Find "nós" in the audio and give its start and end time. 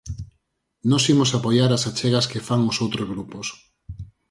0.89-1.03